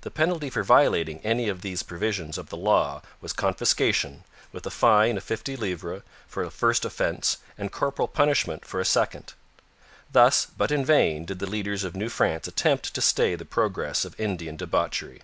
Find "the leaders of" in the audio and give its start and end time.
11.38-11.94